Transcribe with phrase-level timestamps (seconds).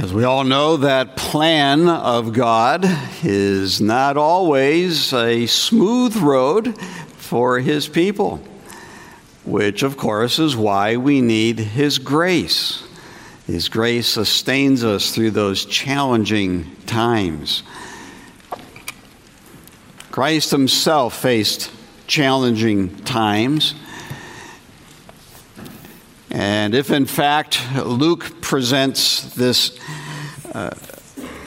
[0.00, 2.84] As we all know, that plan of God
[3.24, 6.80] is not always a smooth road
[7.16, 8.36] for His people,
[9.44, 12.86] which, of course, is why we need His grace.
[13.48, 17.64] His grace sustains us through those challenging times.
[20.12, 21.72] Christ Himself faced
[22.06, 23.74] challenging times.
[26.38, 29.76] And if in fact Luke presents this,
[30.54, 30.70] uh,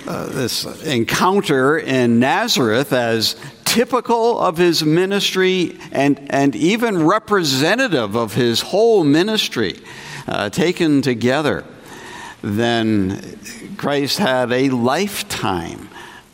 [0.05, 8.33] uh, this encounter in Nazareth as typical of his ministry and, and even representative of
[8.33, 9.79] his whole ministry
[10.27, 11.63] uh, taken together,
[12.41, 13.39] then
[13.77, 15.87] Christ had a lifetime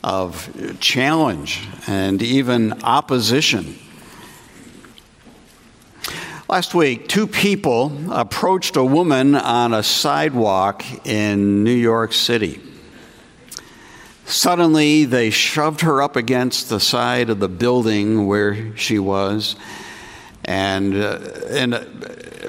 [0.03, 3.78] of challenge and even opposition.
[6.50, 12.62] Last week, two people approached a woman on a sidewalk in New York City.
[14.23, 19.58] Suddenly, they shoved her up against the side of the building where she was
[20.45, 21.84] and, uh, and uh,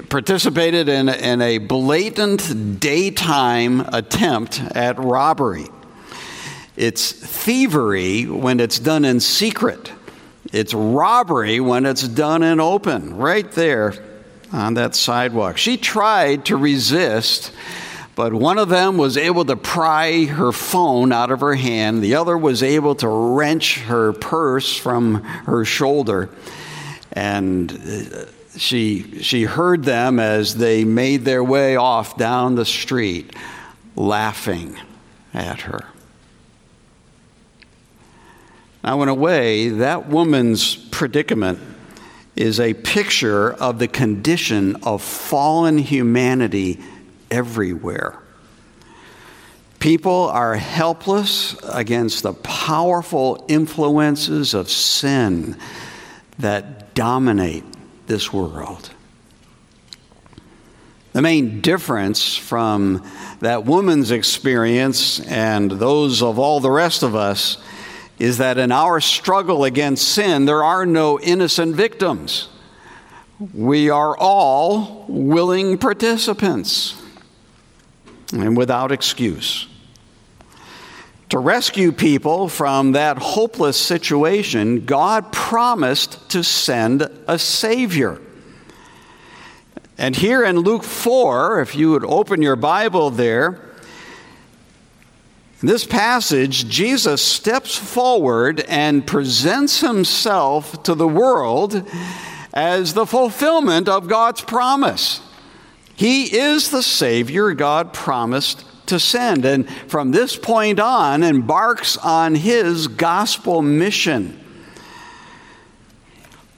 [0.07, 5.67] participated in, in a blatant daytime attempt at robbery.
[6.77, 9.91] It's thievery when it's done in secret.
[10.51, 13.93] It's robbery when it's done in open, right there
[14.51, 15.57] on that sidewalk.
[15.57, 17.51] She tried to resist,
[18.15, 22.15] but one of them was able to pry her phone out of her hand, the
[22.15, 26.29] other was able to wrench her purse from her shoulder.
[27.11, 28.25] And uh,
[28.57, 33.35] she, she heard them as they made their way off down the street,
[33.95, 34.77] laughing
[35.33, 35.85] at her.
[38.89, 41.59] Now, in a way, that woman's predicament
[42.35, 46.79] is a picture of the condition of fallen humanity
[47.29, 48.17] everywhere.
[49.77, 55.55] People are helpless against the powerful influences of sin
[56.39, 57.65] that dominate
[58.07, 58.89] this world.
[61.13, 63.07] The main difference from
[63.41, 67.59] that woman's experience and those of all the rest of us
[68.19, 72.49] is that in our struggle against sin, there are no innocent victims.
[73.53, 77.01] We are all willing participants
[78.33, 79.67] and without excuse.
[81.29, 88.19] To rescue people from that hopeless situation, God promised to send a Savior.
[89.97, 93.68] And here in Luke 4, if you would open your Bible there,
[95.61, 101.85] in this passage, Jesus steps forward and presents himself to the world
[102.53, 105.21] as the fulfillment of God's promise.
[105.95, 112.35] He is the Savior God promised to send, and from this point on, embarks on
[112.35, 114.39] his gospel mission.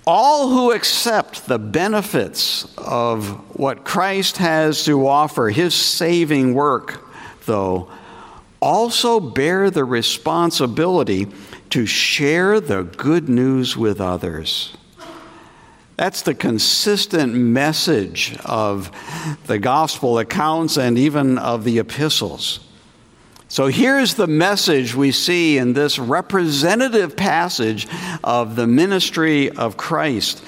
[0.06, 7.04] All who accept the benefits of what Christ has to offer, his saving work,
[7.46, 7.90] though,
[8.62, 11.28] also bear the responsibility
[11.72, 14.78] to share the good news with others.
[15.98, 18.92] That's the consistent message of
[19.48, 22.60] the gospel accounts and even of the epistles.
[23.48, 27.88] So here's the message we see in this representative passage
[28.24, 30.44] of the ministry of Christ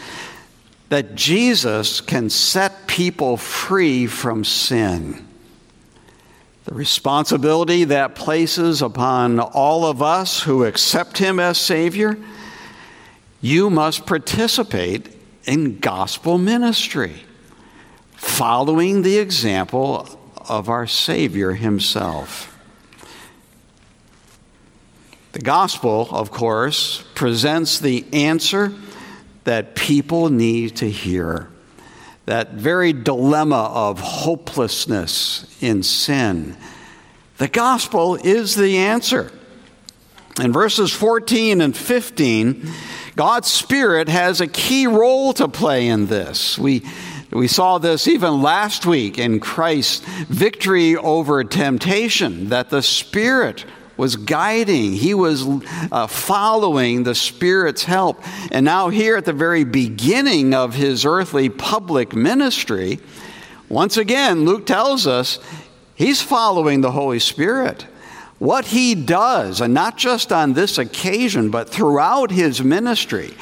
[0.89, 5.27] that Jesus can set people free from sin.
[6.65, 12.17] The responsibility that places upon all of us who accept Him as Savior,
[13.41, 15.09] you must participate
[15.45, 17.23] in gospel ministry,
[18.15, 20.07] following the example
[20.47, 22.57] of our Savior Himself.
[25.33, 28.71] The gospel, of course, presents the answer
[29.43, 31.49] that people need to hear
[32.25, 36.55] that very dilemma of hopelessness in sin.
[37.37, 39.31] The gospel is the answer.
[40.41, 42.67] In verses 14 and 15,
[43.15, 46.57] God's Spirit has a key role to play in this.
[46.57, 46.83] We,
[47.31, 53.65] we saw this even last week in Christ's victory over temptation, that the Spirit
[53.97, 55.45] was guiding, he was
[55.91, 58.21] uh, following the Spirit's help.
[58.51, 62.99] And now, here at the very beginning of his earthly public ministry,
[63.69, 65.39] once again, Luke tells us
[65.95, 67.85] he's following the Holy Spirit.
[68.39, 73.33] What he does, and not just on this occasion, but throughout his ministry,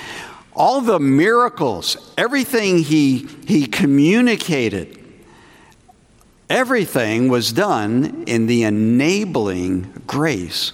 [0.54, 5.01] all the miracles, everything he, he communicated,
[6.52, 10.74] Everything was done in the enabling grace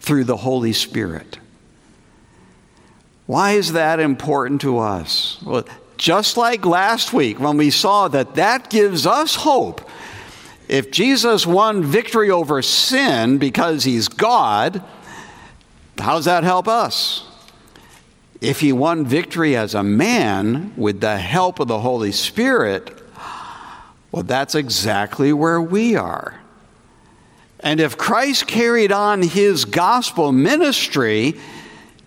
[0.00, 1.38] through the Holy Spirit.
[3.26, 5.40] Why is that important to us?
[5.46, 5.64] Well,
[5.98, 9.88] just like last week when we saw that that gives us hope.
[10.66, 14.82] If Jesus won victory over sin because he's God,
[15.96, 17.24] how does that help us?
[18.40, 22.97] If he won victory as a man with the help of the Holy Spirit,
[24.10, 26.40] well, that's exactly where we are.
[27.60, 31.34] And if Christ carried on his gospel ministry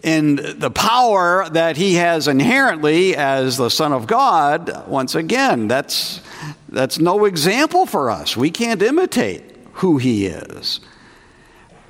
[0.02, 6.22] in the power that he has inherently as the Son of God, once again, that's,
[6.70, 8.36] that's no example for us.
[8.36, 9.44] We can't imitate
[9.74, 10.80] who he is.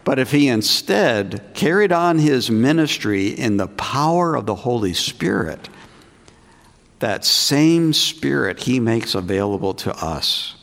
[0.04, 5.69] But if he instead carried on his ministry in the power of the Holy Spirit,
[7.01, 10.56] that same Spirit he makes available to us.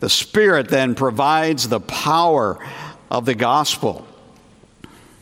[0.00, 2.58] The Spirit then provides the power
[3.10, 4.06] of the gospel.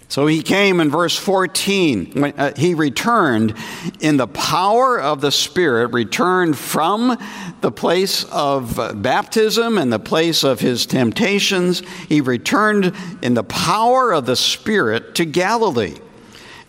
[0.08, 2.12] So he came in verse 14.
[2.12, 3.54] When, uh, he returned
[4.00, 7.18] in the power of the Spirit, returned from
[7.60, 11.82] the place of baptism and the place of his temptations.
[12.08, 12.92] He returned
[13.22, 15.96] in the power of the Spirit to Galilee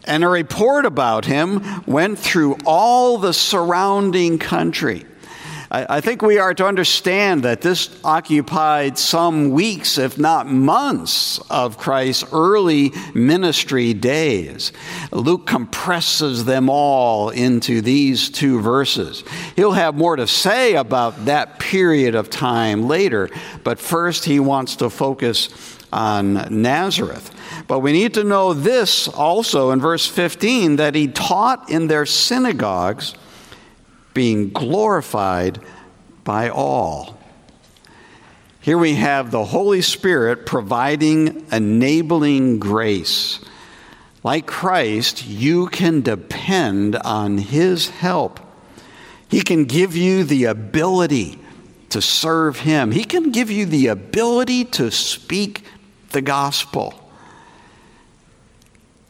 [0.06, 5.06] and a report about him went through all the surrounding country.
[5.72, 11.78] I, think we are to understand that this occupied some weeks, if not months, of
[11.78, 14.72] Christ's early ministry days.
[15.12, 19.24] Luke compresses them all into these two verses.
[19.58, 23.30] He'll have more to say about that period of time later,
[23.64, 27.32] but first he wants to focus on Nazareth.
[27.68, 32.06] But we need to know this also in verse 15 that he taught in their
[32.06, 33.16] synagogues,
[34.14, 35.60] being glorified
[36.26, 37.18] by all.
[38.60, 43.40] Here we have the Holy Spirit providing enabling grace.
[44.24, 48.40] Like Christ, you can depend on His help.
[49.30, 51.40] He can give you the ability
[51.90, 55.65] to serve Him, He can give you the ability to speak
[56.16, 56.94] the gospel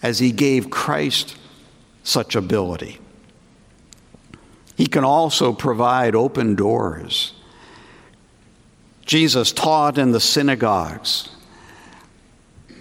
[0.02, 1.38] as he gave Christ
[2.04, 2.98] such ability.
[4.76, 7.34] He can also provide open doors.
[9.06, 11.30] Jesus taught in the synagogues.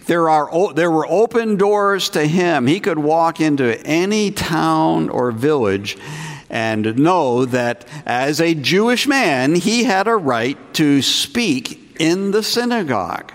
[0.06, 2.67] There, are, there were open doors to him.
[2.67, 5.99] He could walk into any town or village
[6.49, 12.43] and know that as a Jewish man, he had a right to speak in the
[12.43, 13.34] synagogue.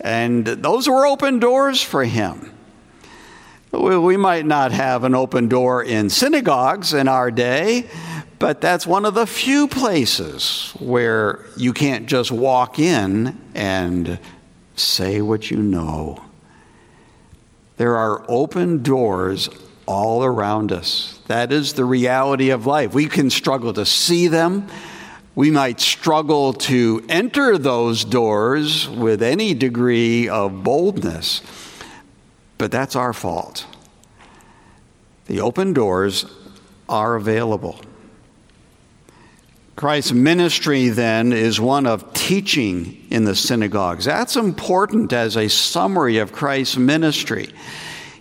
[0.00, 2.52] And those were open doors for him.
[3.72, 7.88] We might not have an open door in synagogues in our day,
[8.38, 14.18] but that's one of the few places where you can't just walk in and
[14.76, 16.24] say what you know.
[17.76, 19.50] There are open doors
[19.86, 21.20] all around us.
[21.26, 22.94] That is the reality of life.
[22.94, 24.68] We can struggle to see them.
[25.38, 31.42] We might struggle to enter those doors with any degree of boldness.
[32.58, 33.64] But that's our fault.
[35.26, 36.26] The open doors
[36.88, 37.80] are available.
[39.76, 44.06] Christ's ministry then is one of teaching in the synagogues.
[44.06, 47.50] That's important as a summary of Christ's ministry.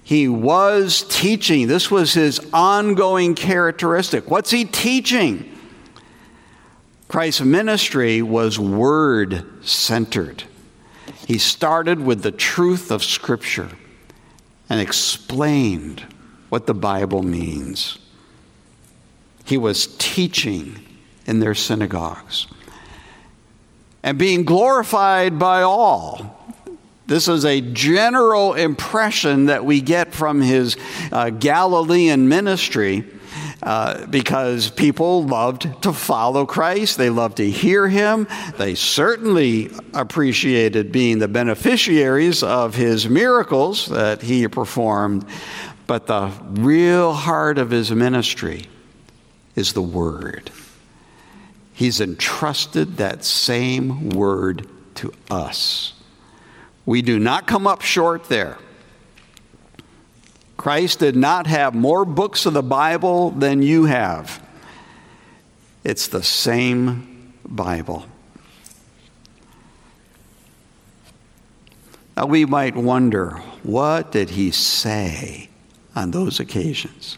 [0.04, 1.66] He was teaching.
[1.66, 4.30] This was his ongoing characteristic.
[4.30, 5.57] What's he teaching?
[7.08, 10.44] Christ's ministry was word centered.
[11.26, 13.70] He started with the truth of Scripture
[14.70, 16.06] and explained
[16.50, 17.98] what the Bible means.
[19.46, 20.80] He was teaching
[21.26, 22.48] in their synagogues
[24.04, 26.54] and being glorified by all.
[27.08, 30.76] This is a general impression that we get from his
[31.12, 33.06] uh, Galilean ministry
[33.64, 36.98] uh, because people loved to follow Christ.
[36.98, 38.28] They loved to hear him.
[38.58, 45.26] They certainly appreciated being the beneficiaries of his miracles that he performed.
[45.88, 48.68] But the real heart of his ministry
[49.56, 50.52] is the Word.
[51.74, 55.94] He's entrusted that same Word to us.
[56.86, 58.58] We do not come up short there.
[60.68, 64.46] Christ did not have more books of the Bible than you have.
[65.86, 68.06] It's the same Bible.
[72.18, 75.48] Now we might wonder what did he say
[75.96, 77.18] on those occasions?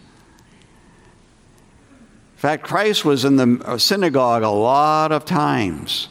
[2.36, 6.08] In fact, Christ was in the synagogue a lot of times.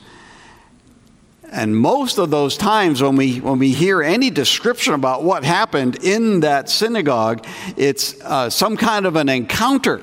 [1.50, 6.04] And most of those times when we, when we hear any description about what happened
[6.04, 10.02] in that synagogue, it's uh, some kind of an encounter.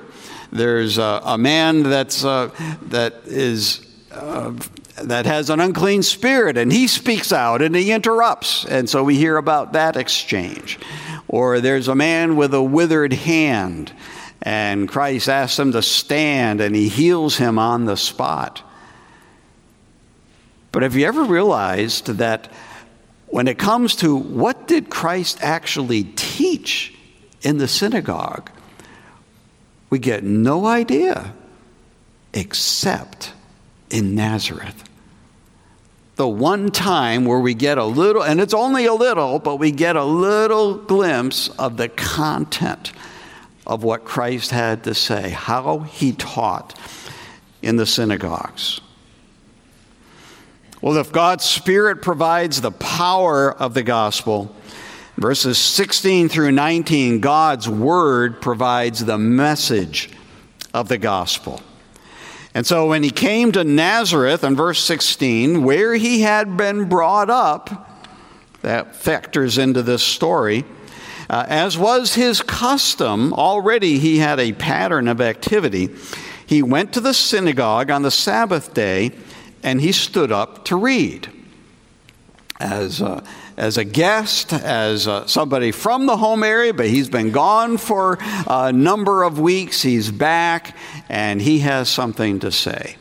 [0.52, 2.50] There's a, a man that's, uh,
[2.88, 4.54] that, is, uh,
[5.04, 8.66] that has an unclean spirit, and he speaks out and he interrupts.
[8.66, 10.80] And so we hear about that exchange.
[11.28, 13.92] Or there's a man with a withered hand,
[14.42, 18.64] and Christ asks him to stand, and he heals him on the spot.
[20.76, 22.52] But have you ever realized that
[23.28, 26.94] when it comes to what did Christ actually teach
[27.44, 28.52] in the synagogue,
[29.90, 31.34] we get no idea
[32.34, 33.32] except
[33.90, 34.84] in Nazareth.
[36.18, 39.72] The one time where we get a little, and it's only a little, but we
[39.72, 42.92] get a little glimpse of the content
[43.66, 46.78] of what Christ had to say, how he taught
[47.62, 48.82] in the synagogues.
[50.82, 54.54] Well, if God's Spirit provides the power of the gospel,
[55.18, 60.10] verses 16 through 19, God's Word provides the message
[60.74, 61.62] of the gospel.
[62.54, 67.30] And so when he came to Nazareth in verse 16, where he had been brought
[67.30, 67.92] up,
[68.66, 70.66] that factors into this story.
[71.30, 75.90] Uh, as was his custom, already he had a pattern of activity.
[76.46, 79.12] He went to the synagogue on the Sabbath day
[79.66, 81.28] and he stood up to read.
[82.58, 83.24] As a,
[83.58, 88.18] as a guest, as a, somebody from the home area, but he's been gone for
[88.48, 89.82] a number of weeks.
[89.82, 90.78] He's back,
[91.10, 92.96] and he has something to say.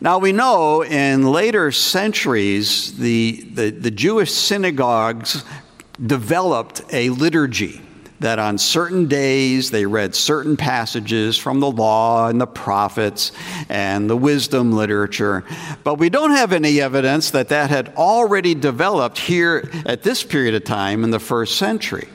[0.00, 5.42] Now, we know in later centuries, the, the, the Jewish synagogues
[6.04, 7.80] developed a liturgy
[8.20, 13.32] that on certain days they read certain passages from the law and the prophets
[13.68, 15.44] and the wisdom literature.
[15.84, 20.54] But we don't have any evidence that that had already developed here at this period
[20.54, 22.08] of time in the first century.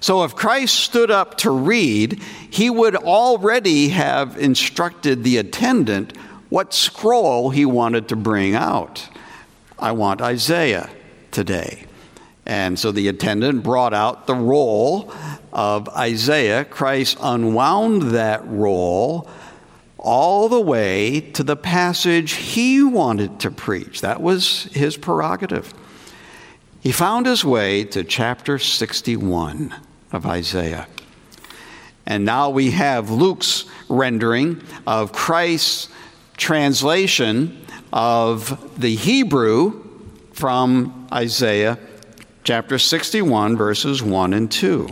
[0.00, 6.16] So if Christ stood up to read, he would already have instructed the attendant
[6.48, 9.08] what scroll he wanted to bring out.
[9.78, 10.88] I want Isaiah
[11.30, 11.86] today.
[12.46, 15.12] And so the attendant brought out the roll
[15.52, 16.64] of Isaiah.
[16.64, 19.28] Christ unwound that roll
[19.96, 24.02] all the way to the passage he wanted to preach.
[24.02, 25.72] That was his prerogative.
[26.80, 29.74] He found his way to chapter 61
[30.12, 30.86] of Isaiah.
[32.04, 35.88] And now we have Luke's rendering of Christ's
[36.36, 39.82] translation of the Hebrew
[40.32, 41.78] from Isaiah
[42.44, 44.88] chapter 61, verses 1 and 2.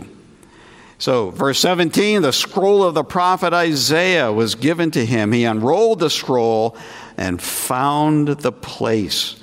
[0.97, 5.31] So, verse 17 the scroll of the prophet Isaiah was given to him.
[5.31, 6.75] He unrolled the scroll
[7.17, 9.35] and found the place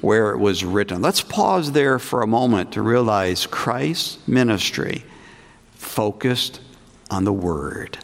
[0.00, 1.02] where it was written.
[1.02, 5.04] Let's pause there for a moment to realize Christ's ministry
[5.74, 6.60] focused
[7.10, 7.98] on the Word.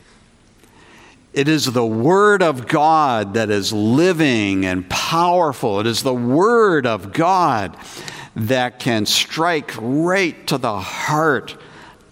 [1.33, 5.81] It is the Word of God that is living and powerful.
[5.81, 7.77] It is the Word of God
[8.37, 11.57] that can strike right to the heart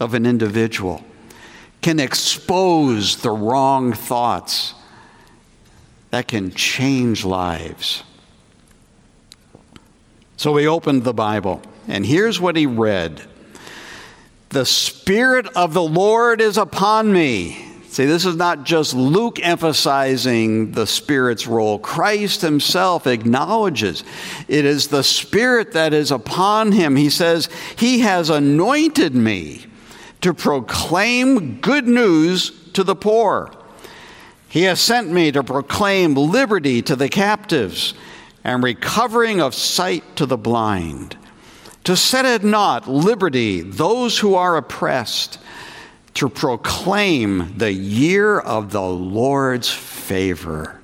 [0.00, 1.04] of an individual,
[1.82, 4.74] can expose the wrong thoughts,
[6.10, 8.02] that can change lives.
[10.36, 13.22] So we opened the Bible, and here's what he read
[14.48, 20.72] The Spirit of the Lord is upon me See, this is not just Luke emphasizing
[20.72, 21.78] the Spirit's role.
[21.78, 24.02] Christ himself acknowledges
[24.48, 26.96] it is the Spirit that is upon him.
[26.96, 29.66] He says, He has anointed me
[30.22, 33.52] to proclaim good news to the poor.
[34.48, 37.94] He has sent me to proclaim liberty to the captives
[38.42, 41.16] and recovering of sight to the blind,
[41.84, 45.38] to set at naught liberty those who are oppressed
[46.14, 50.80] to proclaim the year of the Lord's favor.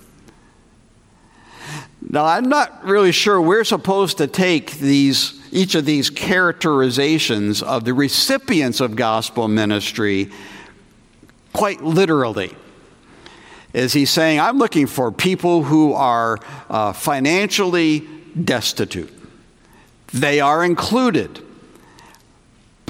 [2.09, 7.85] Now, I'm not really sure we're supposed to take these, each of these characterizations of
[7.85, 10.31] the recipients of gospel ministry
[11.53, 12.55] quite literally.
[13.73, 18.01] Is he saying, I'm looking for people who are uh, financially
[18.43, 19.13] destitute?
[20.13, 21.45] They are included.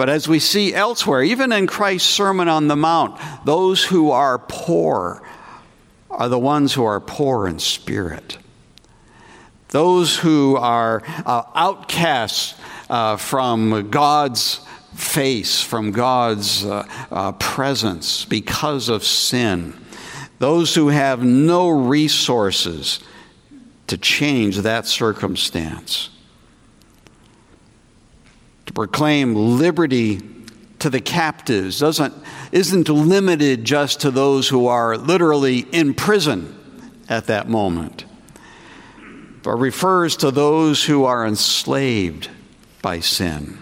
[0.01, 4.39] But as we see elsewhere, even in Christ's Sermon on the Mount, those who are
[4.39, 5.23] poor
[6.11, 8.39] are the ones who are poor in spirit.
[9.69, 12.55] Those who are uh, outcasts
[12.89, 19.75] uh, from God's face, from God's uh, uh presence because of sin.
[20.39, 23.01] those who have no resources
[23.87, 26.09] to change that circumstance.
[28.71, 30.21] To proclaim liberty
[30.79, 32.15] to the captives doesn't,
[32.53, 36.57] isn't limited just to those who are literally in prison
[37.09, 38.05] at that moment,
[39.43, 42.31] but refers to those who are enslaved
[42.81, 43.59] by sin.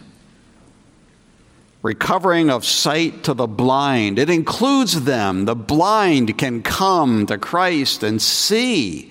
[1.80, 5.46] Recovering of sight to the blind, it includes them.
[5.46, 9.10] The blind can come to Christ and see,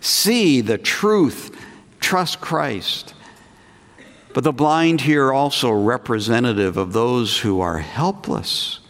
[0.00, 1.54] see the truth,
[2.00, 3.12] trust Christ.
[4.36, 8.80] But the blind here are also representative of those who are helpless,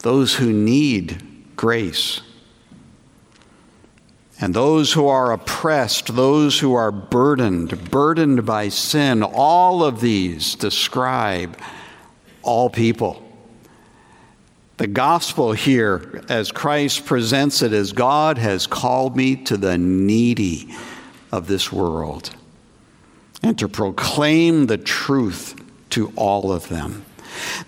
[0.00, 1.22] those who need
[1.54, 2.20] grace.
[4.40, 10.56] And those who are oppressed, those who are burdened, burdened by sin, all of these
[10.56, 11.56] describe
[12.42, 13.22] all people.
[14.78, 20.74] The gospel here, as Christ presents it, as God has called me to the needy
[21.30, 22.34] of this world
[23.42, 25.54] and to proclaim the truth
[25.90, 27.04] to all of them.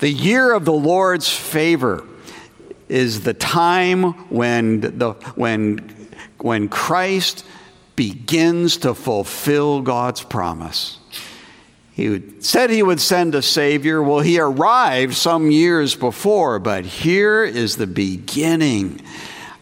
[0.00, 2.04] The year of the Lord's favor
[2.88, 5.78] is the time when, the, when,
[6.38, 7.44] when Christ
[7.94, 10.98] begins to fulfill God's promise.
[11.92, 14.02] He said he would send a Savior.
[14.02, 19.02] Well, he arrived some years before, but here is the beginning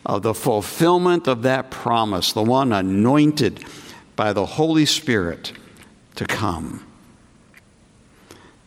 [0.07, 3.65] of the fulfillment of that promise, the one anointed
[4.15, 5.53] by the Holy Spirit
[6.19, 6.85] to come.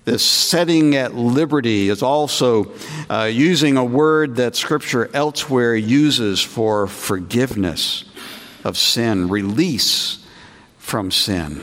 [0.05, 2.71] This setting at liberty is also
[3.09, 8.05] uh, using a word that Scripture elsewhere uses for forgiveness
[8.63, 10.25] of sin, release
[10.77, 11.61] from sin.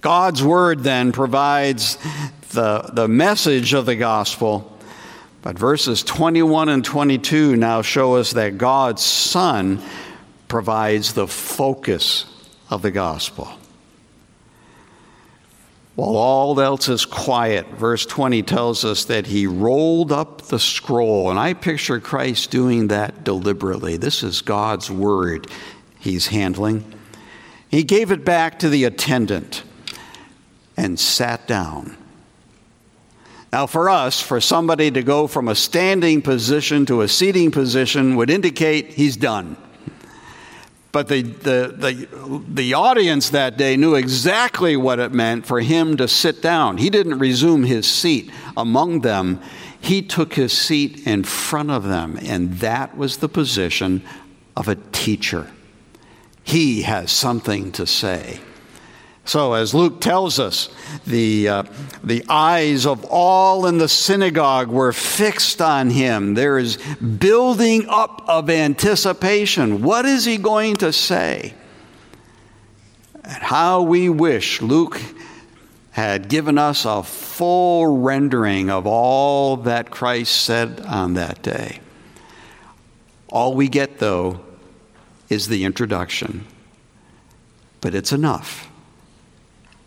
[0.00, 1.98] God's word then provides
[2.52, 4.78] the, the message of the gospel,
[5.42, 9.82] but verses 21 and 22 now show us that God's Son
[10.46, 12.26] provides the focus
[12.70, 13.48] of the gospel.
[16.02, 21.30] While all else is quiet, verse 20 tells us that he rolled up the scroll.
[21.30, 23.96] And I picture Christ doing that deliberately.
[23.98, 25.46] This is God's word
[26.00, 26.92] he's handling.
[27.70, 29.62] He gave it back to the attendant
[30.76, 31.96] and sat down.
[33.52, 38.16] Now, for us, for somebody to go from a standing position to a seating position
[38.16, 39.56] would indicate he's done.
[40.92, 45.96] But the, the, the, the audience that day knew exactly what it meant for him
[45.96, 46.76] to sit down.
[46.76, 49.40] He didn't resume his seat among them,
[49.80, 54.02] he took his seat in front of them, and that was the position
[54.54, 55.50] of a teacher.
[56.44, 58.40] He has something to say.
[59.24, 60.68] So, as Luke tells us,
[61.06, 61.62] the, uh,
[62.02, 66.34] the eyes of all in the synagogue were fixed on him.
[66.34, 69.82] There is building up of anticipation.
[69.82, 71.54] What is he going to say?
[73.22, 75.00] And how we wish Luke
[75.92, 81.78] had given us a full rendering of all that Christ said on that day.
[83.28, 84.40] All we get, though,
[85.28, 86.44] is the introduction.
[87.80, 88.71] But it's enough.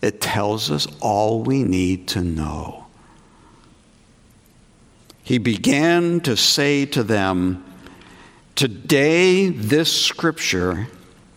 [0.05, 2.85] It tells us all we need to know.
[5.23, 7.65] He began to say to them,
[8.53, 10.89] Today this scripture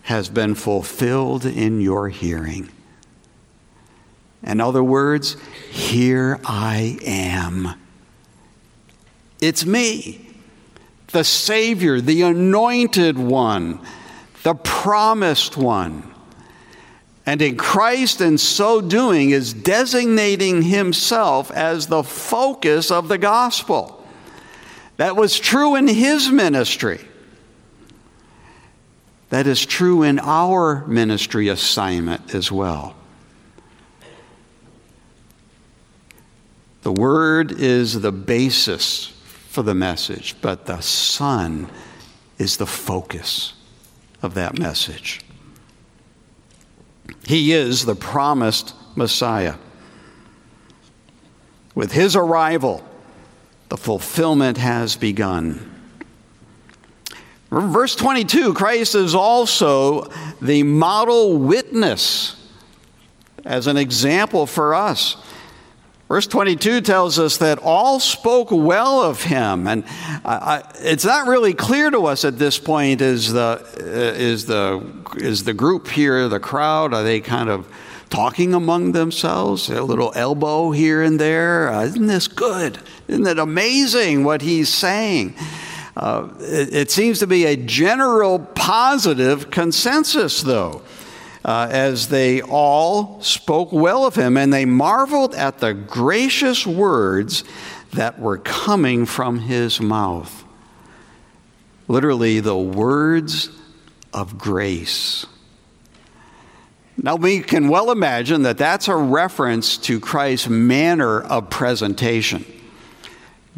[0.03, 2.69] has been fulfilled in your hearing.
[4.43, 5.35] In other words,
[5.71, 7.73] here I am.
[9.41, 10.29] It's me,
[11.07, 13.79] the Savior, the anointed one,
[14.43, 16.08] the promised one.
[17.25, 24.03] And in Christ, in so doing, is designating himself as the focus of the gospel.
[24.97, 26.99] That was true in his ministry.
[29.29, 32.95] That is true in our ministry assignment as well.
[36.81, 39.13] The Word is the basis
[39.49, 41.69] for the message, but the Son
[42.37, 43.53] is the focus
[44.21, 45.21] of that message.
[47.29, 49.53] He is the promised Messiah.
[51.75, 52.83] With his arrival,
[53.67, 55.79] the fulfillment has begun.
[57.51, 60.09] Verse 22 Christ is also
[60.41, 62.49] the model witness
[63.45, 65.15] as an example for us.
[66.09, 69.67] Verse 22 tells us that all spoke well of him.
[69.67, 69.83] And
[70.79, 74.83] it's not really clear to us at this point is the, uh, is, the,
[75.17, 77.71] is the group here, the crowd, are they kind of
[78.09, 79.69] talking among themselves?
[79.69, 81.69] A little elbow here and there?
[81.69, 82.79] Uh, isn't this good?
[83.07, 85.35] Isn't it amazing what he's saying?
[85.95, 90.81] Uh, it, it, seems to be a general positive consensus, though,
[91.43, 97.43] uh, as they all spoke well of him and they marveled at the gracious words
[97.93, 100.43] that were coming from his mouth.
[101.87, 103.49] Literally, the words
[104.13, 105.25] of grace.
[107.01, 112.45] Now, we can well imagine that that's a reference to Christ's manner of presentation,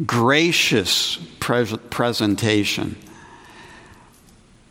[0.06, 2.96] gracious pre- presentation.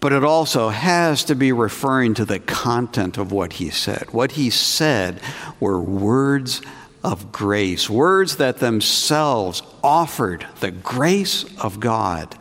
[0.02, 4.12] But it also has to be referring to the content of what he said.
[4.12, 5.22] What he said
[5.60, 6.62] were words
[7.04, 12.36] of grace, words that themselves offered the grace of God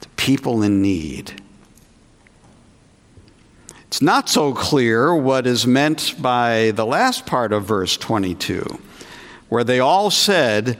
[0.00, 1.42] to people in need.
[3.88, 8.80] It's not so clear what is meant by the last part of verse 22,
[9.48, 10.78] where they all said,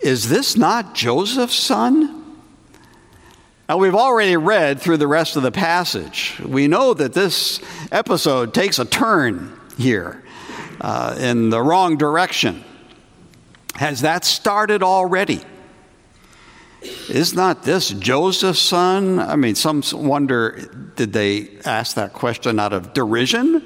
[0.00, 2.21] Is this not Joseph's son?
[3.68, 6.38] Now, we've already read through the rest of the passage.
[6.44, 10.22] We know that this episode takes a turn here
[10.80, 12.64] uh, in the wrong direction.
[13.76, 15.40] Has that started already?
[17.08, 19.20] Is not this Joseph's son?
[19.20, 23.64] I mean, some wonder did they ask that question out of derision?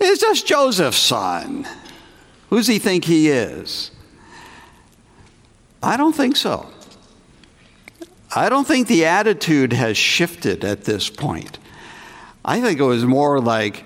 [0.00, 1.66] Is this Joseph's son?
[2.48, 3.90] Who's he think he is?
[5.82, 6.70] I don't think so.
[8.36, 11.58] I don't think the attitude has shifted at this point.
[12.44, 13.84] I think it was more like,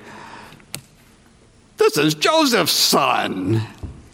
[1.77, 3.63] this is Joseph's son.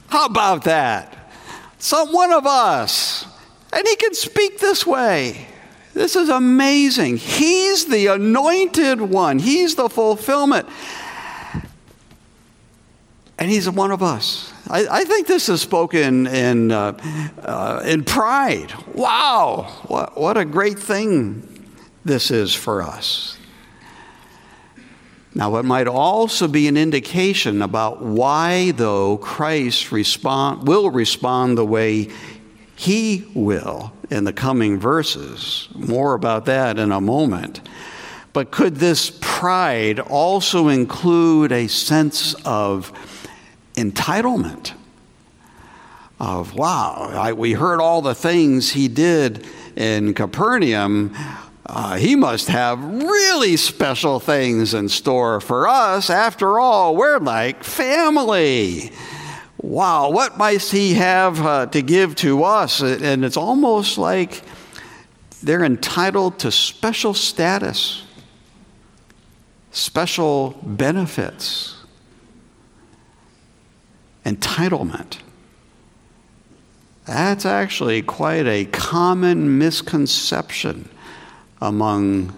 [0.08, 1.30] How about that?
[1.78, 3.26] Some one of us.
[3.72, 5.46] And he can speak this way.
[5.92, 7.18] This is amazing.
[7.18, 10.68] He's the anointed one, he's the fulfillment.
[13.38, 14.53] And he's one of us.
[14.68, 16.98] I, I think this is spoken in, uh,
[17.42, 18.72] uh, in pride.
[18.94, 21.70] Wow, what, what a great thing
[22.04, 23.36] this is for us.
[25.34, 31.64] Now, it might also be an indication about why, though, Christ respond, will respond the
[31.64, 32.08] way
[32.76, 35.68] he will in the coming verses.
[35.74, 37.60] More about that in a moment.
[38.32, 42.92] But could this pride also include a sense of
[43.74, 44.72] entitlement?
[46.20, 51.14] Of, wow, I, we heard all the things he did in Capernaum
[51.66, 56.10] uh, he must have really special things in store for us.
[56.10, 58.92] After all, we're like family.
[59.62, 62.82] Wow, what might he have uh, to give to us?
[62.82, 64.42] And it's almost like
[65.42, 68.02] they're entitled to special status,
[69.70, 71.73] special benefits,
[74.24, 75.18] entitlement.
[77.06, 80.88] That's actually quite a common misconception
[81.60, 82.32] among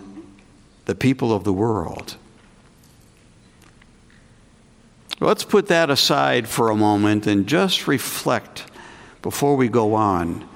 [0.86, 2.16] the people of the world.
[5.20, 8.66] Let's put that aside for a moment and just reflect
[9.22, 10.46] before we go on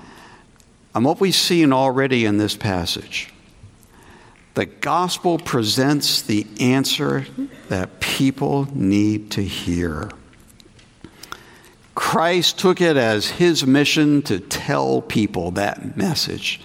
[0.94, 3.32] on what we've seen already in this passage.
[4.54, 7.26] The gospel presents the answer
[7.68, 10.10] that people need to hear.
[12.10, 16.60] Christ took it as his mission to tell people that message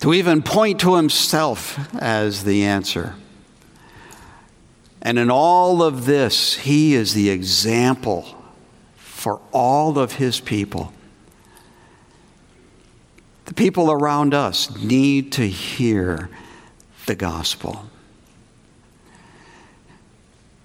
[0.00, 3.14] to even point to himself as the answer.
[5.02, 8.34] And in all of this, he is the example
[8.96, 10.94] for all of his people.
[13.44, 16.30] The people around us need to hear
[17.04, 17.90] the gospel.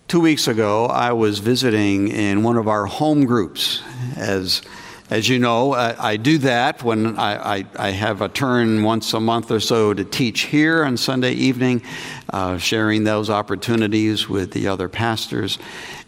[0.09, 3.83] Two weeks ago, I was visiting in one of our home groups
[4.17, 4.63] as
[5.11, 9.13] as you know, I, I do that when I, I, I, have a turn once
[9.13, 11.83] a month or so to teach here on Sunday evening,
[12.31, 15.57] uh, sharing those opportunities with the other pastors.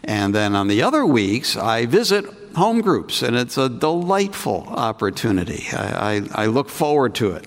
[0.02, 2.24] And then on the other weeks, I visit
[2.56, 5.64] home groups, and it's a delightful opportunity.
[5.72, 7.46] I, I look forward to it.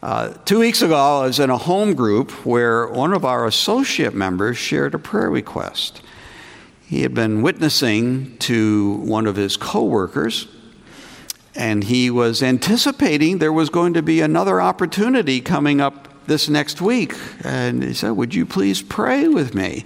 [0.00, 4.14] Uh, two weeks ago, I was in a home group where one of our associate
[4.14, 6.02] members shared a prayer request.
[6.86, 10.46] He had been witnessing to one of his coworkers
[11.56, 16.80] and he was anticipating there was going to be another opportunity coming up this next
[16.80, 17.14] week.
[17.42, 19.84] And he said, Would you please pray with me?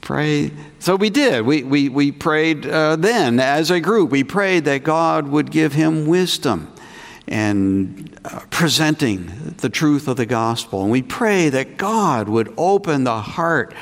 [0.00, 0.52] Pray.
[0.78, 1.44] So we did.
[1.44, 4.10] We, we, we prayed uh, then as a group.
[4.10, 6.72] We prayed that God would give him wisdom
[7.28, 10.82] and uh, presenting the truth of the gospel.
[10.82, 13.74] And we pray that God would open the heart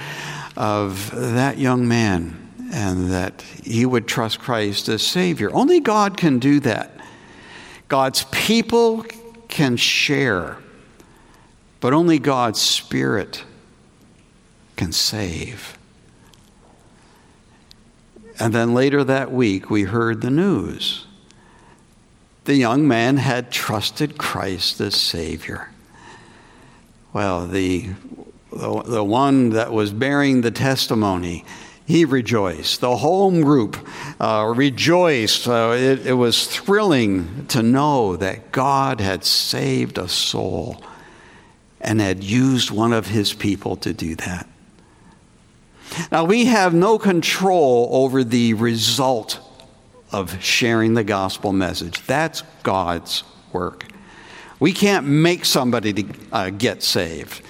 [0.56, 5.52] of that young man and that he would trust Christ as Savior.
[5.52, 6.90] Only God can do that.
[7.88, 9.04] God's people
[9.48, 10.58] can share,
[11.80, 13.44] but only God's Spirit
[14.74, 15.78] can save.
[18.38, 21.05] And then later that week, we heard the news.
[22.46, 25.70] The young man had trusted Christ as Savior.
[27.12, 27.88] Well, the,
[28.52, 31.44] the, the one that was bearing the testimony,
[31.86, 32.80] he rejoiced.
[32.80, 33.76] The home group
[34.20, 35.48] uh, rejoiced.
[35.48, 40.80] Uh, it, it was thrilling to know that God had saved a soul
[41.80, 44.48] and had used one of his people to do that.
[46.12, 49.40] Now, we have no control over the result
[50.16, 52.00] of sharing the gospel message.
[52.06, 53.84] That's God's work.
[54.58, 57.42] We can't make somebody to, uh, get saved.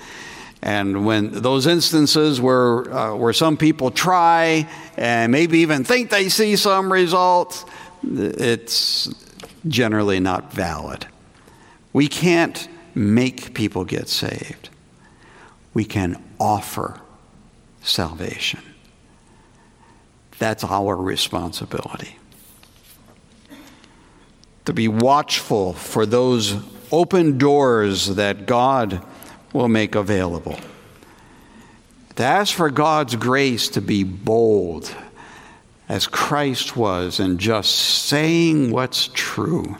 [0.63, 6.29] And when those instances where, uh, where some people try and maybe even think they
[6.29, 7.65] see some results,
[8.03, 9.15] it's
[9.69, 11.07] generally not valid.
[11.93, 14.71] We can't make people get saved.
[15.73, 17.01] We can offer
[17.83, 18.61] salvation.
[20.41, 22.19] That's our responsibility.
[24.67, 26.55] To be watchful for those
[26.93, 29.05] open doors that God
[29.53, 30.59] will make available.
[32.17, 34.95] To ask for God's grace to be bold
[35.89, 39.77] as Christ was in just saying what's true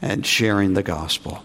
[0.00, 1.44] and sharing the gospel.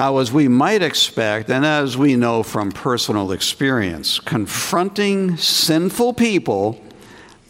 [0.00, 6.82] Now, as we might expect, and as we know from personal experience, confronting sinful people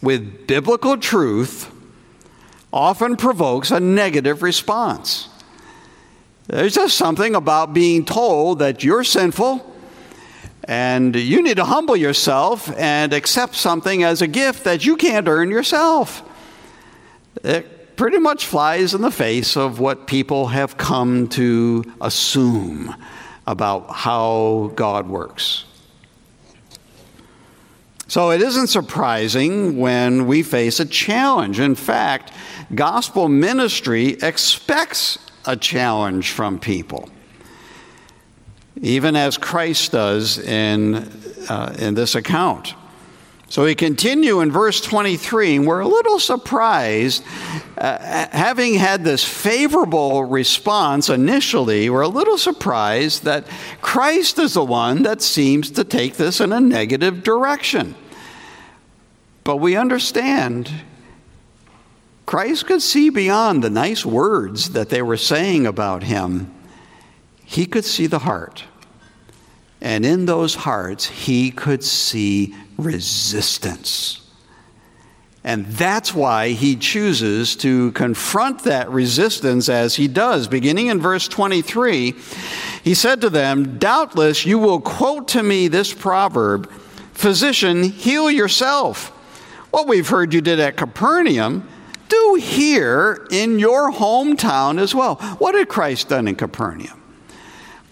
[0.01, 1.71] with biblical truth
[2.73, 5.29] often provokes a negative response.
[6.47, 9.73] There's just something about being told that you're sinful
[10.65, 15.29] and you need to humble yourself and accept something as a gift that you can't
[15.29, 16.21] earn yourself.
[17.45, 22.95] It pretty much flies in the face of what people have come to assume
[23.45, 25.65] about how God works.
[28.07, 31.61] So it isn't surprising when we face a challenge.
[31.61, 32.33] In fact,
[32.75, 37.09] gospel ministry expects a challenge from people,
[38.81, 40.95] even as Christ does in,
[41.49, 42.73] uh, in this account.
[43.51, 47.21] So we continue in verse 23, and we're a little surprised,
[47.77, 47.97] uh,
[48.31, 53.45] having had this favorable response initially, we're a little surprised that
[53.81, 57.93] Christ is the one that seems to take this in a negative direction.
[59.43, 60.71] But we understand
[62.25, 66.53] Christ could see beyond the nice words that they were saying about him,
[67.43, 68.63] he could see the heart.
[69.81, 74.21] And in those hearts, he could see resistance.
[75.43, 80.47] And that's why he chooses to confront that resistance as he does.
[80.47, 82.13] Beginning in verse 23,
[82.83, 86.71] he said to them, Doubtless you will quote to me this proverb
[87.13, 89.09] Physician, heal yourself.
[89.71, 91.67] What we've heard you did at Capernaum,
[92.09, 95.15] do here in your hometown as well.
[95.37, 97.01] What had Christ done in Capernaum?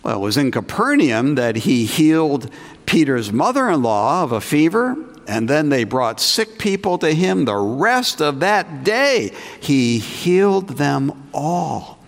[0.04, 2.52] Well, it was in Capernaum that he healed
[2.89, 4.97] Peter's mother in law of a fever,
[5.28, 7.45] and then they brought sick people to him.
[7.45, 11.99] The rest of that day, he healed them all.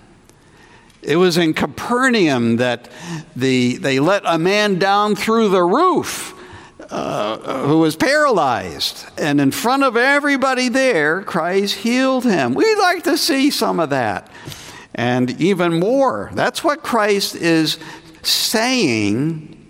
[1.04, 2.90] It was in Capernaum that
[3.36, 6.34] the, they let a man down through the roof
[6.90, 9.06] uh, who was paralyzed.
[9.20, 12.56] And in front of everybody there, Christ healed him.
[12.56, 14.32] We'd like to see some of that.
[14.96, 16.32] And even more.
[16.34, 17.78] That's what Christ is
[18.24, 19.61] saying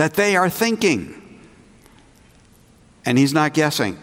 [0.00, 1.38] that they are thinking.
[3.04, 3.98] And he's not guessing.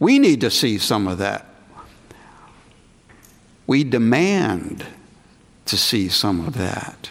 [0.00, 1.46] We need to see some of that.
[3.68, 4.84] We demand
[5.66, 7.10] to see some of that.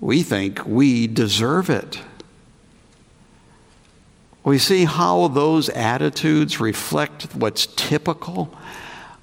[0.00, 2.00] We think we deserve it.
[4.42, 8.52] We see how those attitudes reflect what's typical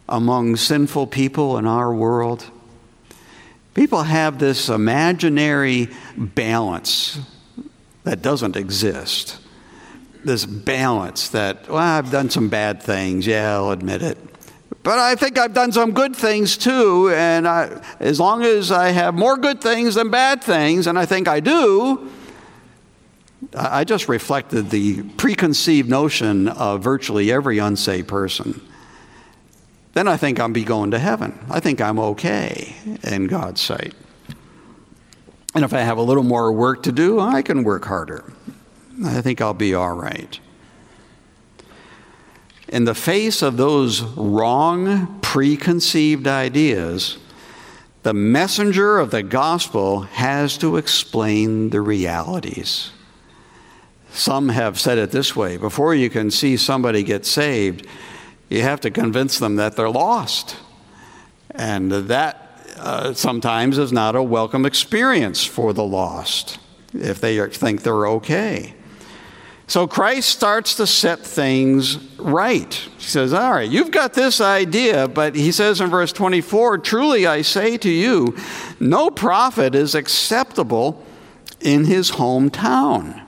[0.07, 2.49] among sinful people in our world.
[3.77, 7.19] People have this imaginary balance
[8.05, 9.39] that doesn't exist.
[10.25, 13.27] This balance that, well, I've done some bad things.
[13.27, 14.17] Yeah, I'll admit it.
[14.81, 17.11] But I think I've done some good things too.
[17.13, 21.05] And I, as long as I have more good things than bad things, and I
[21.05, 22.09] think I do,
[23.55, 28.59] I just reflected the preconceived notion of virtually every unsaved person
[29.97, 31.39] then I think I'll be going to heaven.
[31.49, 33.95] I think I'm okay in God's sight.
[35.55, 38.31] And if I have a little more work to do, I can work harder.
[39.03, 40.39] I think I'll be all right.
[42.67, 47.17] In the face of those wrong, preconceived ideas,
[48.03, 52.91] the messenger of the gospel has to explain the realities.
[54.11, 57.87] Some have said it this way before you can see somebody get saved,
[58.49, 60.57] you have to convince them that they're lost.
[61.51, 66.59] And that uh, sometimes is not a welcome experience for the lost
[66.93, 68.73] if they think they're okay.
[69.69, 72.73] So Christ starts to set things right.
[72.73, 77.27] He says, All right, you've got this idea, but he says in verse 24, Truly
[77.27, 78.37] I say to you,
[78.79, 81.03] no prophet is acceptable
[81.59, 83.26] in his hometown.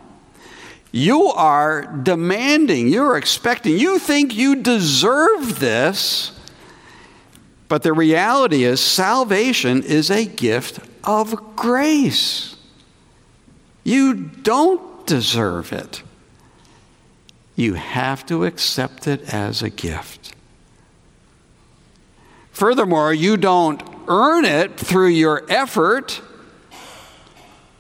[0.91, 6.31] You are demanding, you're expecting, you think you deserve this,
[7.67, 12.55] but the reality is salvation is a gift of grace.
[13.83, 16.01] You don't deserve it.
[17.55, 20.33] You have to accept it as a gift.
[22.51, 26.21] Furthermore, you don't earn it through your effort.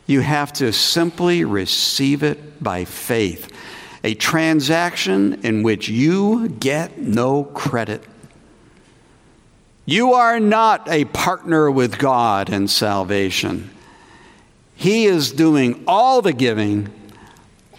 [0.05, 3.51] You have to simply receive it by faith,
[4.03, 8.03] a transaction in which you get no credit.
[9.85, 13.71] You are not a partner with God in salvation.
[14.75, 16.89] He is doing all the giving.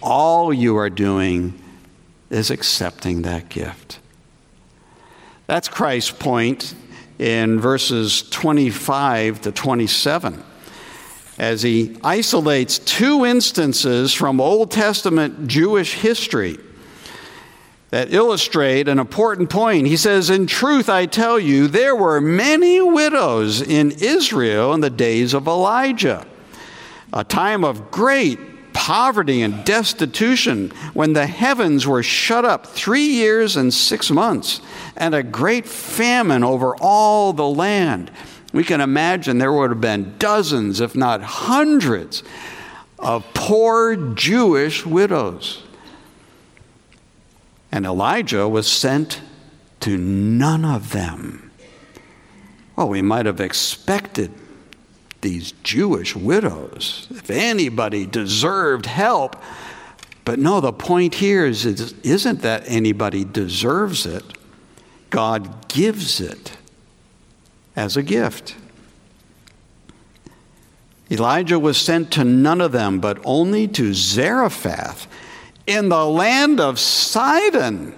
[0.02, 1.54] All you are doing
[2.30, 4.00] is accepting that gift.
[5.46, 6.74] That's Christ's point
[7.18, 10.42] in verses 25 to 27
[11.40, 16.58] as he isolates two instances from Old Testament Jewish history
[17.88, 19.86] that illustrate an important point.
[19.86, 24.90] He says, In truth, I tell you, there were many widows in Israel in the
[24.90, 26.26] days of Elijah,
[27.10, 33.56] a time of great poverty and destitution, when the heavens were shut up three years
[33.56, 34.60] and six months,
[34.94, 38.10] and a great famine over all the land.
[38.52, 42.22] We can imagine there would have been dozens, if not hundreds,
[42.98, 45.62] of poor Jewish widows.
[47.70, 49.22] And Elijah was sent
[49.80, 51.50] to none of them.
[52.76, 54.32] Well, we might have expected
[55.20, 59.36] these Jewish widows, if anybody deserved help.
[60.24, 64.24] But no, the point here is it isn't that anybody deserves it,
[65.10, 66.56] God gives it
[67.80, 68.54] as a gift.
[71.10, 75.08] Elijah was sent to none of them, but only to Zarephath
[75.66, 77.94] in the land of Sidon.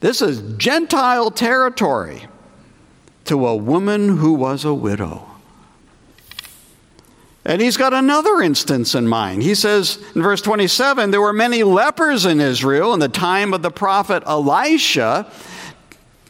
[0.00, 2.26] This is Gentile territory
[3.26, 5.26] to a woman who was a widow.
[7.44, 9.42] And he's got another instance in mind.
[9.42, 13.60] He says in verse 27 there were many lepers in Israel in the time of
[13.60, 15.30] the prophet Elisha.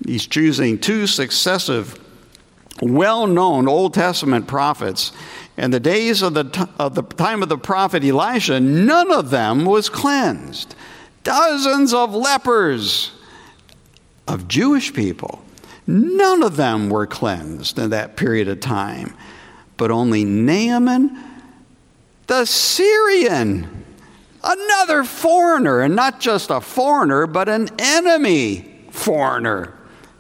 [0.09, 1.99] He's choosing two successive,
[2.81, 5.13] well known Old Testament prophets.
[5.57, 9.31] In the days of the, t- of the time of the prophet Elisha, none of
[9.31, 10.75] them was cleansed.
[11.25, 13.13] Dozens of lepers
[14.27, 15.45] of Jewish people,
[15.87, 19.15] none of them were cleansed in that period of time
[19.79, 21.25] but only Naaman
[22.27, 23.85] the Syrian,
[24.45, 29.78] another foreigner, and not just a foreigner, but an enemy foreigner.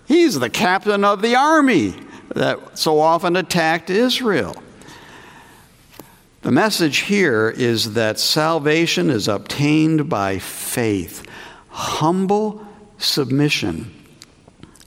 [0.08, 1.94] He's the captain of the army
[2.34, 4.56] that so often attacked Israel.
[6.42, 11.24] The message here is that salvation is obtained by faith,
[11.68, 12.66] humble
[12.96, 13.94] submission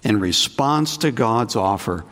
[0.03, 2.03] in response to God's offer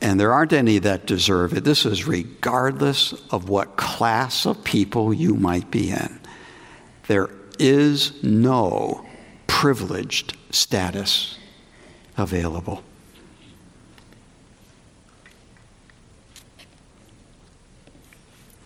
[0.00, 1.64] and there aren't any that deserve it.
[1.64, 6.20] This is regardless of what class of people you might be in.
[7.08, 9.06] There is no
[9.46, 11.38] privileged status
[12.16, 12.82] available.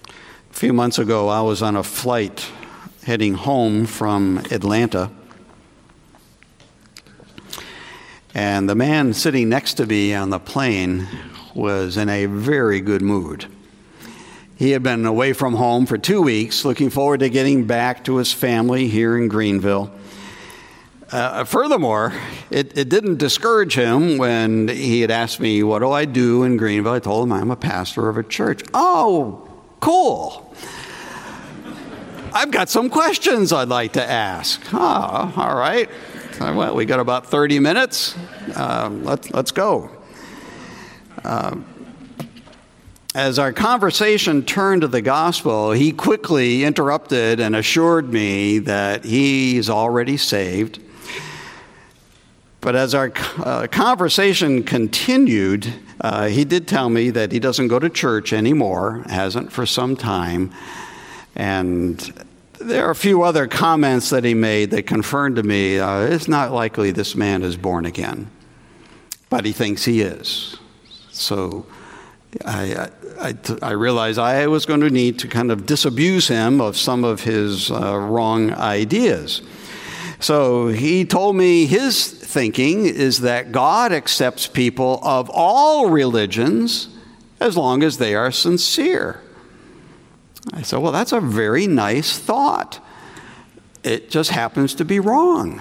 [0.09, 0.13] A
[0.53, 2.47] few months ago, I was on a flight
[3.05, 5.11] heading home from Atlanta
[8.35, 11.09] And the man sitting next to me on the plane
[11.55, 13.47] was in a very good mood.
[14.57, 18.17] He had been away from home for two weeks, looking forward to getting back to
[18.17, 19.91] his family here in Greenville.
[21.13, 22.13] Uh, furthermore,
[22.51, 26.57] it, it, didn't discourage him when he had asked me, What do I do in
[26.57, 26.93] Greenville?
[26.93, 28.63] I told him I'm a pastor of a church.
[28.73, 29.49] Oh,
[29.81, 30.55] cool.
[32.33, 34.63] I've got some questions I'd like to ask.
[34.73, 35.91] Oh, all right.
[36.39, 38.17] Well, we got about 30 minutes.
[38.55, 39.91] Uh, let, let's go.
[41.25, 41.57] Uh,
[43.17, 49.69] as our conversation turned to the gospel, he quickly interrupted and assured me that he's
[49.69, 50.81] already saved.
[52.61, 57.79] But as our uh, conversation continued, uh, he did tell me that he doesn't go
[57.79, 60.53] to church anymore, hasn't for some time.
[61.35, 61.99] And
[62.61, 66.29] there are a few other comments that he made that confirmed to me uh, it's
[66.29, 68.31] not likely this man is born again,
[69.31, 70.57] but he thinks he is.
[71.11, 71.65] So
[72.45, 76.77] I, I, I realized I was going to need to kind of disabuse him of
[76.77, 79.41] some of his uh, wrong ideas.
[80.21, 86.89] So he told me his thinking is that God accepts people of all religions
[87.41, 89.21] as long as they are sincere.
[90.53, 92.85] I said, Well, that's a very nice thought.
[93.83, 95.61] It just happens to be wrong.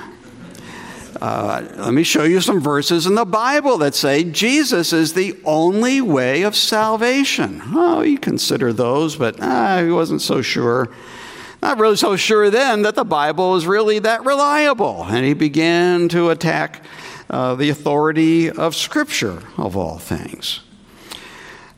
[1.22, 5.38] Uh, let me show you some verses in the Bible that say Jesus is the
[5.44, 7.62] only way of salvation.
[7.66, 10.90] Oh, you consider those, but ah, he wasn't so sure.
[11.62, 15.04] Not really so sure then that the Bible is really that reliable.
[15.06, 16.84] And he began to attack
[17.30, 20.62] uh, the authority of Scripture, of all things.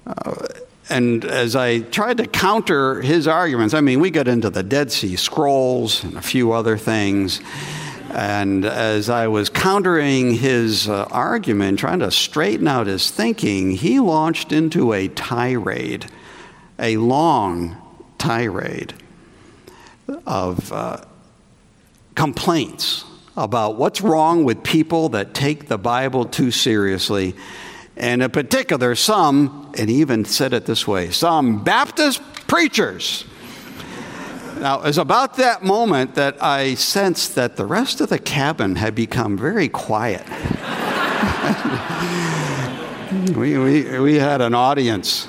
[0.05, 0.35] Uh,
[0.89, 4.91] and as I tried to counter his arguments, I mean, we got into the Dead
[4.91, 7.39] Sea Scrolls and a few other things.
[8.13, 13.99] And as I was countering his uh, argument, trying to straighten out his thinking, he
[13.99, 16.07] launched into a tirade,
[16.77, 17.77] a long
[18.17, 18.93] tirade
[20.25, 20.97] of uh,
[22.15, 23.05] complaints
[23.37, 27.35] about what's wrong with people that take the Bible too seriously.
[27.95, 33.25] And in particular, some, and he even said it this way some Baptist preachers
[34.61, 38.75] now, it was about that moment that I sensed that the rest of the cabin
[38.75, 40.23] had become very quiet.
[43.35, 45.27] we, we, we had an audience,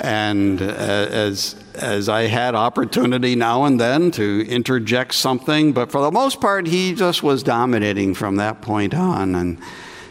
[0.00, 6.00] and uh, as, as I had opportunity now and then to interject something, but for
[6.00, 9.34] the most part, he just was dominating from that point on.
[9.34, 9.58] And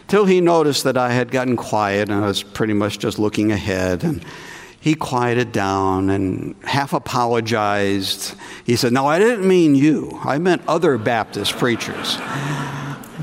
[0.06, 3.52] till he noticed that I had gotten quiet and I was pretty much just looking
[3.52, 4.04] ahead.
[4.04, 4.24] And
[4.80, 8.34] he quieted down and half apologized.
[8.64, 10.18] He said, No, I didn't mean you.
[10.24, 12.16] I meant other Baptist preachers.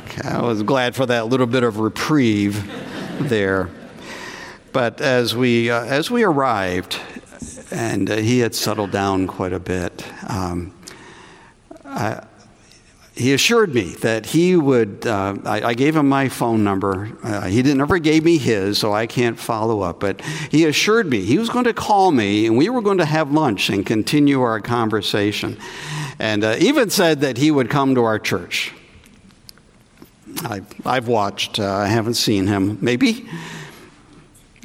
[0.05, 2.69] Okay, I was glad for that little bit of reprieve
[3.19, 3.69] there.
[4.75, 6.99] But as we, uh, as we arrived,
[7.71, 10.73] and uh, he had settled down quite a bit, um,
[11.85, 12.25] I,
[13.13, 15.07] he assured me that he would.
[15.07, 17.09] Uh, I, I, gave him my phone number.
[17.23, 20.01] Uh, he didn't, never gave me his, so I can't follow up.
[20.01, 20.19] But
[20.51, 23.31] he assured me he was going to call me, and we were going to have
[23.31, 25.57] lunch and continue our conversation.
[26.19, 28.73] And uh, even said that he would come to our church.
[30.43, 31.61] I, have watched.
[31.61, 32.77] Uh, I haven't seen him.
[32.81, 33.25] Maybe.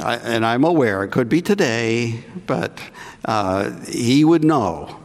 [0.01, 2.81] I, and I'm aware it could be today, but
[3.25, 4.99] uh, he would know.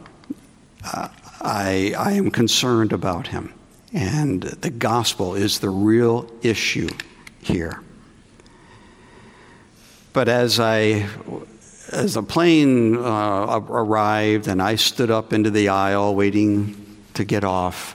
[0.84, 1.08] Uh,
[1.40, 3.52] I, I am concerned about him.
[3.92, 6.88] And the gospel is the real issue
[7.40, 7.80] here.
[10.12, 11.08] But as I
[11.92, 17.44] as the plane uh, arrived and I stood up into the aisle waiting to get
[17.44, 17.94] off,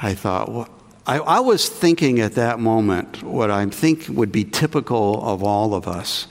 [0.00, 0.68] I thought, well,
[1.06, 5.72] I, I, was thinking at that moment what I think would be typical of all
[5.74, 6.26] of us.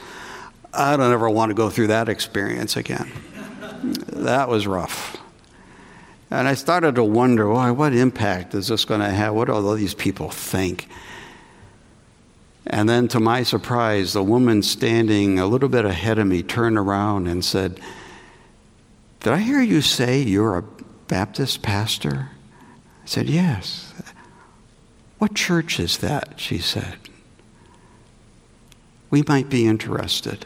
[0.74, 3.10] I don't ever want to go through that experience again.
[4.10, 5.18] That was rough.
[6.30, 9.34] And I started to wonder, well, what impact is this going to have?
[9.34, 10.90] What do all these people think?
[12.68, 16.78] And then, to my surprise, the woman standing a little bit ahead of me turned
[16.78, 17.80] around and said,
[19.22, 20.64] Did I hear you say you're a
[21.08, 22.32] Baptist pastor?
[23.04, 23.94] I said, Yes.
[25.18, 26.40] What church is that?
[26.40, 26.98] She said.
[29.10, 30.46] We might be interested.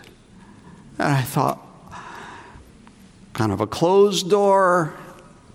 [0.98, 1.60] And I thought,
[3.34, 4.94] kind of a closed door,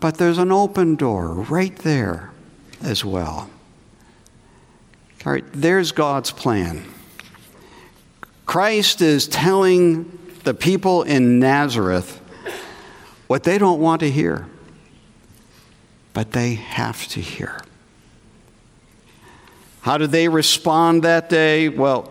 [0.01, 2.31] but there's an open door right there
[2.83, 3.51] as well.
[5.25, 6.85] All right, there's God's plan.
[8.47, 12.21] Christ is telling the people in Nazareth
[13.27, 14.47] what they don't want to hear,
[16.13, 17.61] but they have to hear.
[19.85, 21.69] How did they respond that day?
[21.69, 22.11] Well,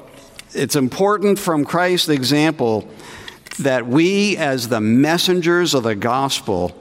[0.53, 2.87] it's important from Christ's example
[3.57, 6.79] that we, as the messengers of the gospel,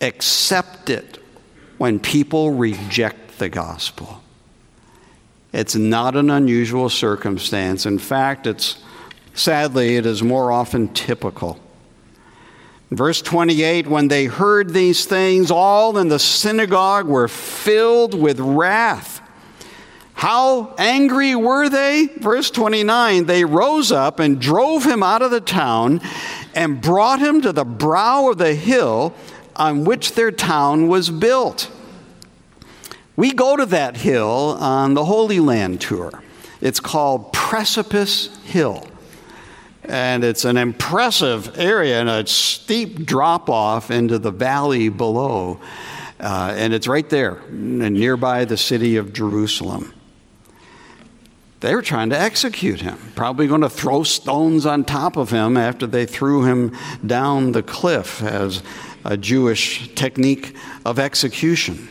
[0.00, 1.18] accept it
[1.76, 4.22] when people reject the gospel.
[5.52, 7.84] It's not an unusual circumstance.
[7.84, 8.82] In fact, it's
[9.34, 11.60] sadly, it is more often typical.
[12.90, 19.18] Verse 28 When they heard these things, all in the synagogue were filled with wrath.
[20.22, 22.06] How angry were they?
[22.18, 26.00] Verse 29 They rose up and drove him out of the town
[26.54, 29.14] and brought him to the brow of the hill
[29.56, 31.68] on which their town was built.
[33.16, 36.22] We go to that hill on the Holy Land tour.
[36.60, 38.86] It's called Precipice Hill.
[39.82, 45.58] And it's an impressive area and a steep drop off into the valley below.
[46.20, 49.92] Uh, and it's right there, nearby the city of Jerusalem.
[51.62, 55.56] They were trying to execute him, probably going to throw stones on top of him
[55.56, 58.64] after they threw him down the cliff as
[59.04, 61.86] a Jewish technique of execution.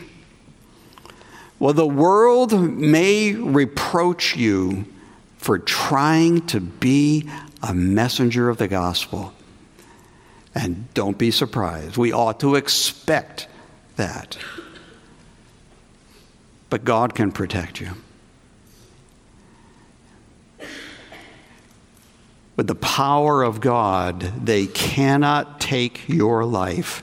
[1.58, 4.84] Well, the world may reproach you
[5.38, 7.30] for trying to be
[7.62, 9.32] a messenger of the gospel.
[10.54, 11.96] And don't be surprised.
[11.96, 13.48] We ought to expect
[13.96, 14.36] that.
[16.68, 17.92] But God can protect you.
[22.56, 27.02] With the power of God, they cannot take your life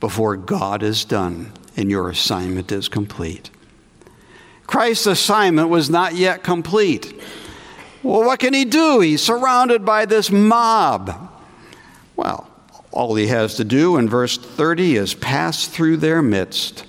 [0.00, 3.50] before God is done and your assignment is complete.
[4.66, 7.20] Christ's assignment was not yet complete.
[8.02, 9.00] Well, what can he do?
[9.00, 11.30] He's surrounded by this mob.
[12.16, 12.48] Well,
[12.92, 16.84] all he has to do in verse 30 is pass through their midst,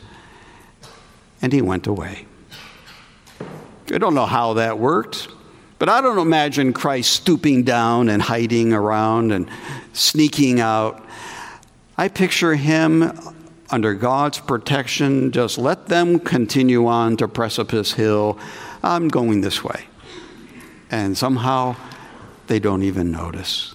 [1.41, 2.25] and he went away.
[3.93, 5.27] I don't know how that worked,
[5.81, 9.49] but I don't imagine Christ stooping down and hiding around and
[9.93, 11.03] sneaking out.
[11.97, 13.11] I picture him
[13.71, 18.37] under God's protection, just let them continue on to Precipice Hill.
[18.83, 19.85] I'm going this way.
[20.91, 21.77] And somehow
[22.45, 23.73] they don't even notice.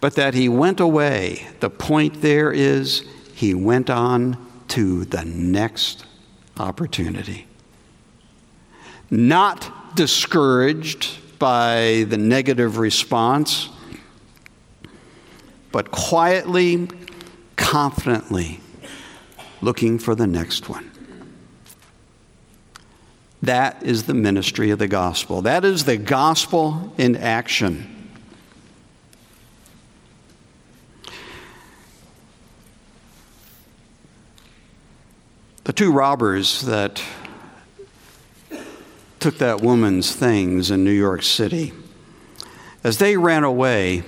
[0.00, 4.36] But that he went away, the point there is he went on
[4.68, 6.06] to the next
[6.56, 7.48] opportunity.
[9.10, 13.68] Not discouraged by the negative response,
[15.72, 16.88] but quietly,
[17.56, 18.60] confidently
[19.60, 20.90] looking for the next one.
[23.42, 25.42] That is the ministry of the gospel.
[25.42, 27.92] That is the gospel in action.
[35.64, 37.02] The two robbers that
[39.18, 41.72] took that woman's things in New York City,
[42.84, 44.02] as they ran away,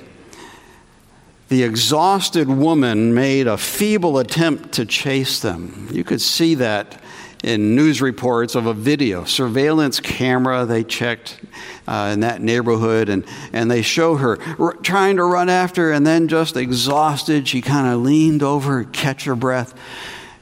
[1.48, 5.88] the exhausted woman made a feeble attempt to chase them.
[5.90, 7.00] You could see that
[7.42, 11.40] in news reports of a video, surveillance camera they checked
[11.86, 16.06] uh, in that neighborhood, and, and they show her r- trying to run after, and
[16.06, 19.74] then just exhausted, she kind of leaned over, catch her breath,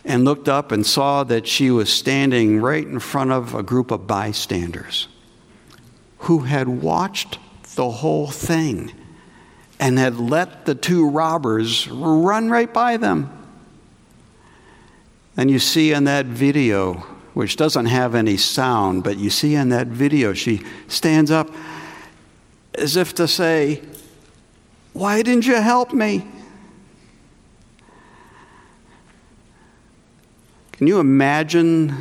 [0.07, 3.91] and looked up and saw that she was standing right in front of a group
[3.91, 5.09] of bystanders
[6.21, 7.39] who had watched
[7.75, 8.93] the whole thing
[9.81, 13.31] and had let the two robbers run right by them.
[15.37, 16.95] And you see in that video,
[17.35, 21.51] which doesn't have any sound, but you see in that video, she stands up
[22.75, 23.83] as if to say,
[24.93, 26.27] Why didn't you help me?
[30.77, 31.95] Can you imagine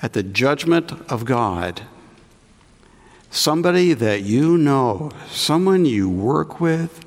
[0.00, 1.82] at the judgment of God?
[3.32, 7.04] somebody that you know, someone you work with,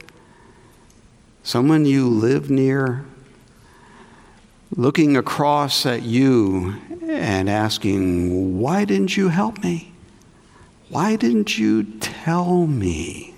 [1.43, 3.05] someone you live near,
[4.75, 6.75] looking across at you
[7.07, 9.93] and asking, Why didn't you help me?
[10.89, 13.34] Why didn't you tell me?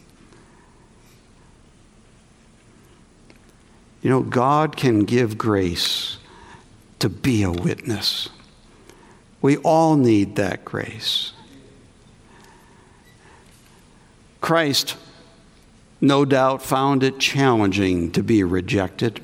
[4.02, 6.18] You know, God can give grace
[7.00, 8.30] to be a witness.
[9.42, 11.34] We all need that grace.
[14.42, 14.96] Christ,
[16.00, 19.22] no doubt, found it challenging to be rejected.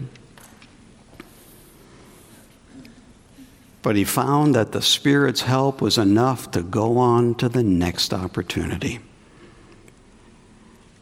[3.81, 8.13] But he found that the Spirit's help was enough to go on to the next
[8.13, 8.99] opportunity.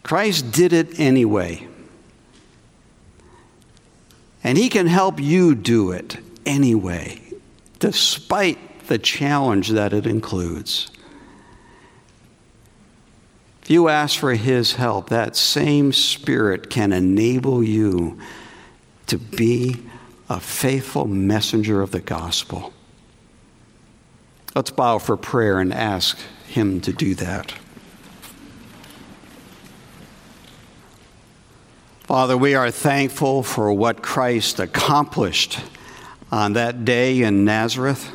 [0.03, 1.67] Christ did it anyway.
[4.43, 7.21] And he can help you do it anyway,
[7.79, 10.91] despite the challenge that it includes
[13.61, 18.19] If you ask for His help, that same Spirit can enable you
[19.07, 19.77] to be
[20.29, 22.73] a faithful messenger of the gospel.
[24.55, 26.17] Let's bow for prayer and ask
[26.47, 27.53] Him to do that.
[32.11, 35.61] Father, we are thankful for what Christ accomplished
[36.29, 38.11] on that day in Nazareth.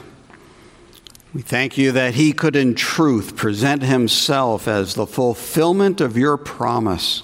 [1.33, 6.37] We thank you that he could, in truth, present himself as the fulfillment of your
[6.37, 7.23] promise.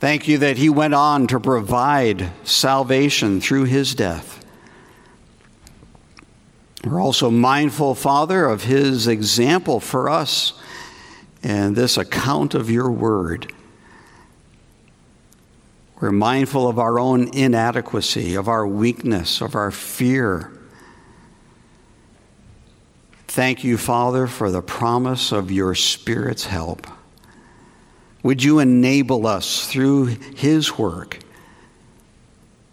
[0.00, 4.44] Thank you that he went on to provide salvation through his death.
[6.82, 10.52] We're also mindful, Father, of his example for us
[11.44, 13.52] and this account of your word.
[16.00, 20.50] We're mindful of our own inadequacy, of our weakness, of our fear.
[23.28, 26.86] Thank you, Father, for the promise of your Spirit's help.
[28.22, 31.18] Would you enable us through his work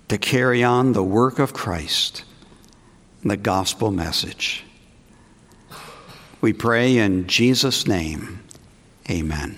[0.08, 2.24] to carry on the work of Christ,
[3.22, 4.64] and the gospel message?
[6.40, 8.44] We pray in Jesus' name.
[9.10, 9.58] Amen.